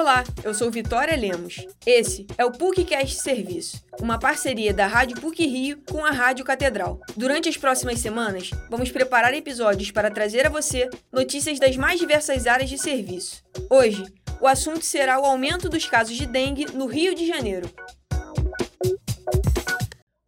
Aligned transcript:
Olá, 0.00 0.24
eu 0.42 0.54
sou 0.54 0.70
Vitória 0.70 1.14
Lemos. 1.14 1.56
Esse 1.84 2.26
é 2.38 2.44
o 2.46 2.50
PUCcast 2.50 3.20
Serviço, 3.20 3.84
uma 4.00 4.18
parceria 4.18 4.72
da 4.72 4.86
Rádio 4.86 5.20
PUC 5.20 5.46
Rio 5.46 5.82
com 5.86 6.02
a 6.02 6.10
Rádio 6.10 6.42
Catedral. 6.42 6.98
Durante 7.14 7.50
as 7.50 7.58
próximas 7.58 7.98
semanas, 7.98 8.48
vamos 8.70 8.90
preparar 8.90 9.34
episódios 9.34 9.90
para 9.90 10.10
trazer 10.10 10.46
a 10.46 10.48
você 10.48 10.88
notícias 11.12 11.60
das 11.60 11.76
mais 11.76 12.00
diversas 12.00 12.46
áreas 12.46 12.70
de 12.70 12.78
serviço. 12.78 13.44
Hoje, 13.68 14.02
o 14.40 14.46
assunto 14.46 14.86
será 14.86 15.20
o 15.20 15.26
aumento 15.26 15.68
dos 15.68 15.84
casos 15.84 16.16
de 16.16 16.24
dengue 16.24 16.64
no 16.72 16.86
Rio 16.86 17.14
de 17.14 17.26
Janeiro. 17.26 17.70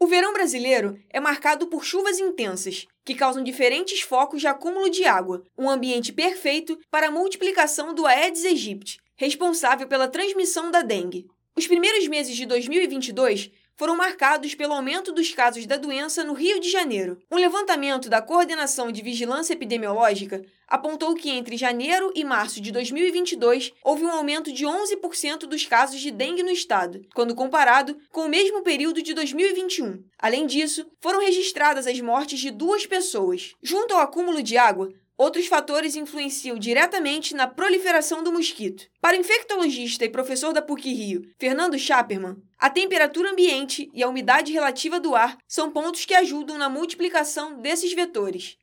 O 0.00 0.06
verão 0.08 0.32
brasileiro 0.32 0.98
é 1.10 1.20
marcado 1.20 1.68
por 1.68 1.84
chuvas 1.84 2.18
intensas, 2.18 2.88
que 3.04 3.14
causam 3.14 3.44
diferentes 3.44 4.00
focos 4.00 4.40
de 4.40 4.48
acúmulo 4.48 4.90
de 4.90 5.04
água, 5.04 5.44
um 5.56 5.70
ambiente 5.70 6.12
perfeito 6.12 6.76
para 6.90 7.06
a 7.06 7.10
multiplicação 7.12 7.94
do 7.94 8.04
Aedes 8.04 8.44
aegypti, 8.44 8.98
responsável 9.20 9.86
pela 9.86 10.08
transmissão 10.08 10.70
da 10.70 10.80
dengue. 10.80 11.26
Os 11.54 11.66
primeiros 11.66 12.08
meses 12.08 12.34
de 12.34 12.46
2022 12.46 13.50
foram 13.76 13.94
marcados 13.94 14.54
pelo 14.54 14.72
aumento 14.72 15.12
dos 15.12 15.34
casos 15.34 15.66
da 15.66 15.76
doença 15.76 16.24
no 16.24 16.32
Rio 16.32 16.58
de 16.58 16.70
Janeiro. 16.70 17.18
Um 17.30 17.36
levantamento 17.36 18.08
da 18.08 18.22
Coordenação 18.22 18.90
de 18.90 19.02
Vigilância 19.02 19.52
Epidemiológica 19.52 20.42
apontou 20.66 21.14
que 21.14 21.28
entre 21.28 21.58
janeiro 21.58 22.10
e 22.14 22.24
março 22.24 22.62
de 22.62 22.72
2022 22.72 23.74
houve 23.84 24.04
um 24.04 24.10
aumento 24.10 24.50
de 24.50 24.64
11% 24.64 25.40
dos 25.40 25.66
casos 25.66 26.00
de 26.00 26.10
dengue 26.10 26.42
no 26.42 26.50
estado, 26.50 27.02
quando 27.14 27.34
comparado 27.34 27.98
com 28.10 28.22
o 28.22 28.28
mesmo 28.28 28.62
período 28.62 29.02
de 29.02 29.12
2021. 29.12 30.02
Além 30.18 30.46
disso, 30.46 30.86
foram 30.98 31.20
registradas 31.20 31.86
as 31.86 32.00
mortes 32.00 32.40
de 32.40 32.50
duas 32.50 32.86
pessoas. 32.86 33.54
Junto 33.62 33.92
ao 33.92 34.00
acúmulo 34.00 34.42
de 34.42 34.56
água, 34.56 34.90
Outros 35.20 35.48
fatores 35.48 35.96
influenciam 35.96 36.58
diretamente 36.58 37.34
na 37.34 37.46
proliferação 37.46 38.24
do 38.24 38.32
mosquito. 38.32 38.88
Para 39.02 39.18
o 39.18 39.20
infectologista 39.20 40.02
e 40.02 40.08
professor 40.08 40.50
da 40.54 40.62
PUC-Rio, 40.62 41.30
Fernando 41.38 41.78
Schapperman, 41.78 42.42
a 42.56 42.70
temperatura 42.70 43.30
ambiente 43.30 43.90
e 43.92 44.02
a 44.02 44.08
umidade 44.08 44.50
relativa 44.50 44.98
do 44.98 45.14
ar 45.14 45.36
são 45.46 45.70
pontos 45.70 46.06
que 46.06 46.14
ajudam 46.14 46.56
na 46.56 46.70
multiplicação 46.70 47.60
desses 47.60 47.92
vetores. 47.92 48.56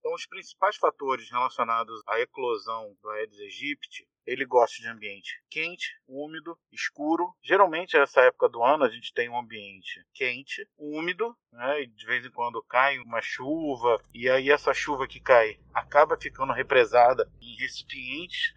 Então, 0.00 0.12
os 0.12 0.26
principais 0.26 0.76
fatores 0.78 1.30
relacionados 1.30 2.02
à 2.08 2.18
eclosão 2.18 2.96
do 3.00 3.10
Aedes 3.10 3.38
aegypti, 3.38 4.04
ele 4.26 4.44
gosta 4.44 4.82
de 4.82 4.88
ambiente 4.88 5.42
quente, 5.50 5.96
úmido, 6.08 6.58
escuro. 6.72 7.32
Geralmente, 7.42 7.96
nessa 7.96 8.22
época 8.22 8.48
do 8.48 8.62
ano, 8.62 8.84
a 8.84 8.90
gente 8.90 9.12
tem 9.12 9.28
um 9.28 9.38
ambiente 9.38 10.04
quente, 10.12 10.66
úmido, 10.78 11.36
né? 11.52 11.82
E 11.82 11.86
de 11.86 12.06
vez 12.06 12.24
em 12.24 12.30
quando 12.30 12.62
cai 12.62 12.98
uma 12.98 13.20
chuva, 13.20 14.00
e 14.12 14.28
aí 14.28 14.50
essa 14.50 14.74
chuva 14.74 15.06
que 15.06 15.20
cai 15.20 15.58
acaba 15.72 16.16
ficando 16.16 16.52
represada 16.52 17.30
em 17.40 17.56
recipientes. 17.56 18.54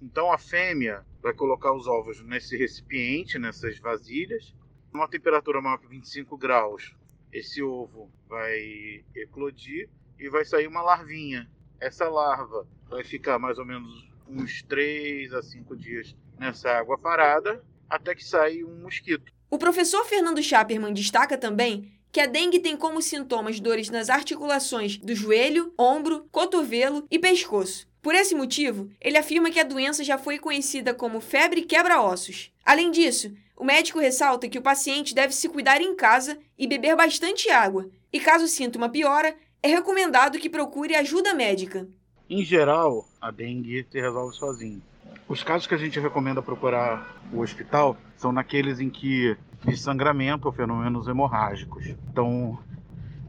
Então, 0.00 0.30
a 0.30 0.38
fêmea 0.38 1.04
vai 1.20 1.34
colocar 1.34 1.74
os 1.74 1.86
ovos 1.86 2.22
nesse 2.22 2.56
recipiente, 2.56 3.38
nessas 3.38 3.78
vasilhas, 3.78 4.54
uma 4.92 5.08
temperatura 5.08 5.60
maior 5.60 5.78
que 5.78 5.88
25 5.88 6.36
graus. 6.36 6.94
Esse 7.32 7.62
ovo 7.62 8.10
vai 8.28 9.04
eclodir 9.14 9.88
e 10.18 10.28
vai 10.28 10.44
sair 10.44 10.66
uma 10.66 10.82
larvinha. 10.82 11.50
Essa 11.80 12.08
larva 12.08 12.66
vai 12.88 13.04
ficar 13.04 13.38
mais 13.38 13.58
ou 13.58 13.64
menos 13.64 14.08
uns 14.28 14.62
3 14.62 15.32
a 15.32 15.42
5 15.42 15.76
dias 15.76 16.14
nessa 16.38 16.70
água 16.70 16.98
parada 16.98 17.62
até 17.88 18.14
que 18.14 18.24
saia 18.24 18.66
um 18.66 18.82
mosquito. 18.82 19.32
O 19.50 19.58
professor 19.58 20.04
Fernando 20.04 20.42
Schapperman 20.42 20.92
destaca 20.92 21.38
também 21.38 21.90
que 22.12 22.20
a 22.20 22.26
dengue 22.26 22.58
tem 22.58 22.76
como 22.76 23.02
sintomas 23.02 23.60
dores 23.60 23.90
nas 23.90 24.08
articulações 24.08 24.96
do 24.96 25.14
joelho, 25.14 25.72
ombro, 25.78 26.26
cotovelo 26.30 27.06
e 27.10 27.18
pescoço. 27.18 27.86
Por 28.00 28.14
esse 28.14 28.34
motivo, 28.34 28.90
ele 29.00 29.18
afirma 29.18 29.50
que 29.50 29.60
a 29.60 29.64
doença 29.64 30.04
já 30.04 30.16
foi 30.16 30.38
conhecida 30.38 30.94
como 30.94 31.20
febre 31.20 31.62
quebra-ossos. 31.62 32.50
Além 32.64 32.90
disso, 32.90 33.34
o 33.56 33.64
médico 33.64 33.98
ressalta 33.98 34.48
que 34.48 34.58
o 34.58 34.62
paciente 34.62 35.14
deve 35.14 35.34
se 35.34 35.48
cuidar 35.48 35.80
em 35.80 35.94
casa 35.94 36.38
e 36.56 36.66
beber 36.66 36.94
bastante 36.96 37.50
água, 37.50 37.90
e 38.12 38.20
caso 38.20 38.46
sinta 38.46 38.78
uma 38.78 38.88
piora, 38.88 39.36
é 39.62 39.68
recomendado 39.68 40.38
que 40.38 40.48
procure 40.48 40.94
ajuda 40.94 41.34
médica. 41.34 41.88
Em 42.30 42.44
geral, 42.44 43.06
a 43.18 43.30
dengue 43.30 43.86
se 43.90 43.98
resolve 43.98 44.36
sozinho. 44.36 44.82
Os 45.26 45.42
casos 45.42 45.66
que 45.66 45.74
a 45.74 45.78
gente 45.78 45.98
recomenda 45.98 46.42
procurar 46.42 47.16
o 47.32 47.40
hospital 47.40 47.96
são 48.16 48.30
naqueles 48.30 48.80
em 48.80 48.90
que 48.90 49.34
de 49.64 49.76
sangramento 49.78 50.46
ou 50.46 50.52
fenômenos 50.52 51.08
hemorrágicos. 51.08 51.86
Então, 51.86 52.58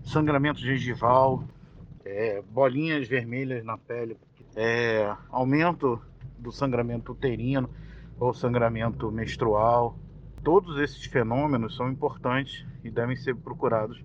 sangramento 0.04 0.60
gengival, 0.60 1.46
é, 2.04 2.42
bolinhas 2.42 3.08
vermelhas 3.08 3.64
na 3.64 3.78
pele, 3.78 4.18
é, 4.54 5.16
aumento 5.30 6.02
do 6.38 6.52
sangramento 6.52 7.14
uterino 7.14 7.70
ou 8.20 8.34
sangramento 8.34 9.10
menstrual. 9.12 9.98
Todos 10.44 10.78
esses 10.78 11.06
fenômenos 11.06 11.76
são 11.78 11.90
importantes 11.90 12.66
e 12.84 12.90
devem 12.90 13.16
ser 13.16 13.34
procurados 13.36 14.04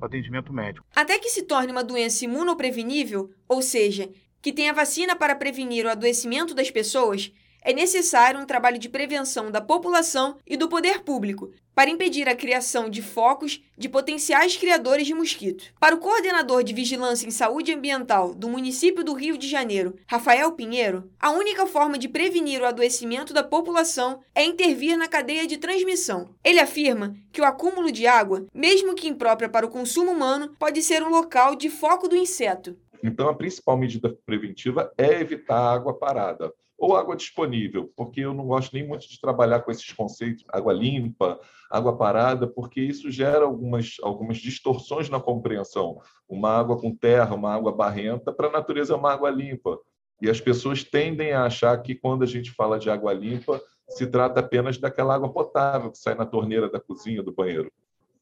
o 0.00 0.04
atendimento 0.04 0.52
médico. 0.52 0.86
Até 0.94 1.18
que 1.18 1.28
se 1.28 1.42
torne 1.42 1.72
uma 1.72 1.82
doença 1.82 2.24
imunoprevenível, 2.24 3.30
ou 3.48 3.60
seja, 3.60 4.08
que 4.40 4.52
tenha 4.52 4.72
vacina 4.72 5.16
para 5.16 5.34
prevenir 5.34 5.86
o 5.86 5.90
adoecimento 5.90 6.54
das 6.54 6.70
pessoas, 6.70 7.32
é 7.62 7.72
necessário 7.72 8.40
um 8.40 8.46
trabalho 8.46 8.78
de 8.78 8.88
prevenção 8.88 9.50
da 9.50 9.60
população 9.60 10.36
e 10.46 10.56
do 10.56 10.68
poder 10.68 11.02
público 11.02 11.50
para 11.74 11.90
impedir 11.90 12.28
a 12.28 12.34
criação 12.34 12.90
de 12.90 13.00
focos 13.00 13.62
de 13.76 13.88
potenciais 13.88 14.56
criadores 14.56 15.06
de 15.06 15.14
mosquito. 15.14 15.72
Para 15.78 15.94
o 15.94 15.98
coordenador 15.98 16.64
de 16.64 16.72
Vigilância 16.72 17.26
em 17.26 17.30
Saúde 17.30 17.72
Ambiental 17.72 18.34
do 18.34 18.48
município 18.48 19.04
do 19.04 19.12
Rio 19.12 19.38
de 19.38 19.46
Janeiro, 19.46 19.94
Rafael 20.08 20.50
Pinheiro, 20.52 21.08
a 21.20 21.30
única 21.30 21.66
forma 21.66 21.96
de 21.96 22.08
prevenir 22.08 22.60
o 22.60 22.66
adoecimento 22.66 23.32
da 23.32 23.44
população 23.44 24.18
é 24.34 24.44
intervir 24.44 24.96
na 24.96 25.06
cadeia 25.06 25.46
de 25.46 25.56
transmissão. 25.56 26.30
Ele 26.42 26.58
afirma 26.58 27.14
que 27.30 27.40
o 27.40 27.44
acúmulo 27.44 27.92
de 27.92 28.08
água, 28.08 28.46
mesmo 28.52 28.94
que 28.94 29.06
imprópria 29.06 29.48
para 29.48 29.66
o 29.66 29.70
consumo 29.70 30.10
humano, 30.10 30.56
pode 30.58 30.82
ser 30.82 31.02
um 31.04 31.10
local 31.10 31.54
de 31.54 31.70
foco 31.70 32.08
do 32.08 32.16
inseto. 32.16 32.76
Então, 33.02 33.28
a 33.28 33.34
principal 33.34 33.76
medida 33.76 34.16
preventiva 34.26 34.92
é 34.96 35.20
evitar 35.20 35.74
água 35.74 35.94
parada 35.94 36.52
ou 36.78 36.96
água 36.96 37.16
disponível, 37.16 37.92
porque 37.96 38.20
eu 38.20 38.32
não 38.32 38.46
gosto 38.46 38.72
nem 38.72 38.86
muito 38.86 39.08
de 39.08 39.20
trabalhar 39.20 39.60
com 39.60 39.70
esses 39.70 39.92
conceitos, 39.92 40.44
água 40.48 40.72
limpa, 40.72 41.40
água 41.68 41.96
parada, 41.96 42.46
porque 42.46 42.80
isso 42.80 43.10
gera 43.10 43.44
algumas, 43.44 43.96
algumas 44.00 44.36
distorções 44.38 45.10
na 45.10 45.18
compreensão. 45.18 46.00
Uma 46.28 46.56
água 46.56 46.78
com 46.78 46.94
terra, 46.94 47.34
uma 47.34 47.52
água 47.52 47.72
barrenta, 47.72 48.32
para 48.32 48.46
a 48.46 48.52
natureza 48.52 48.94
é 48.94 48.96
uma 48.96 49.12
água 49.12 49.28
limpa. 49.28 49.76
E 50.22 50.30
as 50.30 50.40
pessoas 50.40 50.84
tendem 50.84 51.32
a 51.32 51.44
achar 51.44 51.76
que 51.82 51.96
quando 51.96 52.22
a 52.22 52.26
gente 52.26 52.52
fala 52.52 52.78
de 52.78 52.88
água 52.88 53.12
limpa, 53.12 53.60
se 53.88 54.06
trata 54.06 54.38
apenas 54.38 54.78
daquela 54.78 55.14
água 55.14 55.32
potável 55.32 55.90
que 55.90 55.98
sai 55.98 56.14
na 56.14 56.26
torneira 56.26 56.70
da 56.70 56.78
cozinha, 56.78 57.22
do 57.22 57.32
banheiro. 57.32 57.72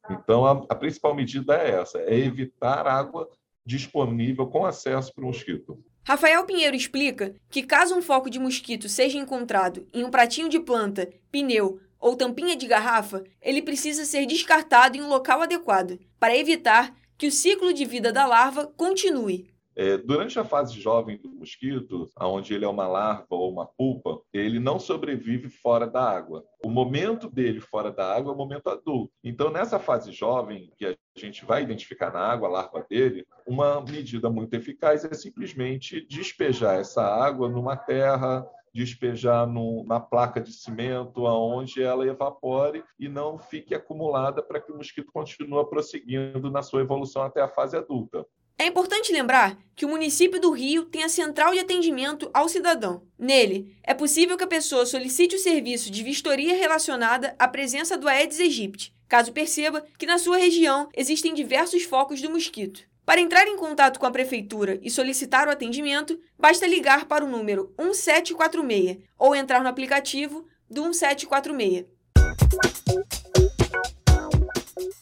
Então, 0.09 0.47
a, 0.47 0.53
a 0.71 0.75
principal 0.75 1.15
medida 1.15 1.57
é 1.57 1.73
essa, 1.73 1.99
é 1.99 2.17
evitar 2.17 2.87
água 2.87 3.29
disponível 3.67 4.47
com 4.47 4.65
acesso 4.65 5.13
para 5.13 5.25
o 5.25 5.27
mosquito. 5.27 5.83
Rafael 6.07 6.45
Pinheiro 6.45 6.77
explica 6.77 7.35
que 7.51 7.65
caso 7.65 7.97
um 7.97 8.01
foco 8.01 8.31
de 8.31 8.39
mosquito 8.39 8.89
seja 8.89 9.19
encontrado 9.19 9.89
em 9.93 10.05
um 10.05 10.11
pratinho 10.11 10.49
de 10.49 10.61
planta, 10.61 11.11
pneu 11.33 11.81
ou 11.99 12.15
tampinha 12.15 12.55
de 12.55 12.67
garrafa, 12.67 13.25
ele 13.43 13.61
precisa 13.61 14.05
ser 14.05 14.25
descartado 14.25 14.97
em 14.97 15.03
um 15.03 15.09
local 15.09 15.43
adequado, 15.43 15.99
para 16.21 16.37
evitar 16.37 16.95
que 17.19 17.27
o 17.27 17.33
ciclo 17.33 17.73
de 17.73 17.85
vida 17.85 18.13
da 18.13 18.25
larva 18.25 18.73
continue. 18.77 19.51
É, 19.79 19.99
durante 19.99 20.39
a 20.39 20.45
fase 20.45 20.81
jovem 20.81 21.19
do 21.19 21.29
mosquito, 21.29 22.11
onde 22.19 22.55
ele 22.55 22.65
é 22.65 22.69
uma 22.69 22.89
larva 22.89 23.27
ou 23.29 23.53
uma 23.53 23.67
pulpa, 23.67 24.23
ele 24.33 24.59
não 24.59 24.79
sobrevive 24.79 25.51
fora 25.51 25.87
da 25.87 26.03
água. 26.03 26.43
O 26.65 26.71
momento 26.71 27.29
dele 27.29 27.61
fora 27.61 27.93
da 27.93 28.17
água 28.17 28.33
é 28.33 28.35
o 28.35 28.39
momento 28.39 28.71
adulto. 28.71 29.13
Então, 29.23 29.51
nessa 29.51 29.79
fase 29.79 30.13
jovem, 30.13 30.73
que 30.79 30.87
a 30.87 30.97
gente 31.15 31.45
vai 31.45 31.63
identificar 31.63 32.11
na 32.11 32.21
água 32.21 32.49
a 32.49 32.53
larva 32.53 32.87
dele, 32.89 33.27
uma 33.47 33.83
medida 33.83 34.31
muito 34.31 34.55
eficaz 34.55 35.05
é 35.05 35.13
simplesmente 35.13 36.07
despejar 36.09 36.81
essa 36.81 37.03
água 37.03 37.47
numa 37.47 37.77
terra, 37.77 38.49
despejar 38.77 39.47
no, 39.47 39.85
na 39.85 39.99
placa 39.99 40.41
de 40.41 40.53
cimento, 40.53 41.27
aonde 41.27 41.83
ela 41.83 42.07
evapore 42.07 42.85
e 42.99 43.09
não 43.09 43.39
fique 43.39 43.75
acumulada 43.75 44.43
para 44.43 44.61
que 44.61 44.71
o 44.71 44.77
mosquito 44.77 45.11
continue 45.13 45.69
prosseguindo 45.69 46.51
na 46.51 46.63
sua 46.63 46.83
evolução 46.83 47.23
até 47.23 47.41
a 47.41 47.49
fase 47.49 47.77
adulta. 47.77 48.27
É 48.59 48.65
importante 48.65 49.13
lembrar 49.13 49.59
que 49.77 49.85
o 49.85 49.89
município 49.89 50.41
do 50.41 50.51
Rio 50.51 50.87
tem 50.87 51.05
a 51.05 51.11
central 51.11 51.53
de 51.53 51.59
atendimento 51.59 52.31
ao 52.33 52.49
cidadão. 52.49 53.03
Nele, 53.19 53.77
é 53.83 53.93
possível 53.93 54.35
que 54.35 54.45
a 54.45 54.49
pessoa 54.49 54.87
solicite 54.87 55.37
o 55.37 55.39
serviço 55.39 55.91
de 55.91 56.03
vistoria 56.03 56.57
relacionada 56.57 57.37
à 57.39 57.47
presença 57.47 57.99
do 57.99 58.09
Aedes 58.09 58.41
aegypti, 58.41 58.95
caso 59.07 59.31
perceba 59.31 59.85
que 59.99 60.07
na 60.07 60.17
sua 60.17 60.39
região 60.39 60.89
existem 60.97 61.35
diversos 61.35 61.83
focos 61.83 62.23
do 62.23 62.31
mosquito. 62.31 62.81
Para 63.05 63.21
entrar 63.21 63.47
em 63.47 63.59
contato 63.59 64.01
com 64.01 64.07
a 64.07 64.11
prefeitura 64.11 64.81
e 64.83 64.91
solicitar 64.91 65.47
o 65.47 65.51
atendimento, 65.51 66.19
basta 66.39 66.67
ligar 66.67 67.05
para 67.05 67.27
o 67.27 67.29
número 67.29 67.75
1746 67.79 68.99
ou 69.19 69.37
entrar 69.37 69.63
no 69.63 69.69
aplicativo 69.69 70.47
do 70.69 70.83
1746. 70.83 72.76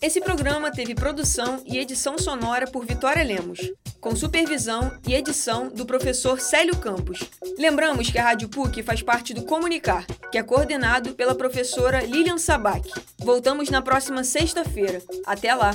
Esse 0.04 0.20
programa 0.20 0.70
teve 0.70 0.94
produção 0.94 1.62
e 1.64 1.78
edição 1.78 2.18
sonora 2.18 2.66
por 2.66 2.84
Vitória 2.84 3.24
Lemos, 3.24 3.72
com 4.02 4.14
supervisão 4.14 4.92
e 5.08 5.14
edição 5.14 5.70
do 5.70 5.86
professor 5.86 6.38
Célio 6.38 6.76
Campos. 6.76 7.20
Lembramos 7.56 8.10
que 8.10 8.18
a 8.18 8.24
Rádio 8.24 8.50
PUC 8.50 8.82
faz 8.82 9.00
parte 9.00 9.32
do 9.32 9.44
Comunicar, 9.44 10.04
que 10.30 10.36
é 10.36 10.42
coordenado 10.42 11.14
pela 11.14 11.34
professora 11.34 12.02
Lilian 12.02 12.36
Sabac. 12.36 12.86
Voltamos 13.18 13.70
na 13.70 13.80
próxima 13.80 14.22
sexta-feira. 14.22 15.00
Até 15.24 15.54
lá! 15.54 15.70